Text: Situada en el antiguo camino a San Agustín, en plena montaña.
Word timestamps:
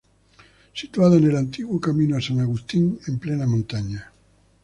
Situada 0.73 1.17
en 1.17 1.25
el 1.25 1.35
antiguo 1.37 1.79
camino 1.79 2.17
a 2.17 2.21
San 2.21 2.39
Agustín, 2.39 2.99
en 3.05 3.19
plena 3.19 3.45
montaña. 3.45 4.11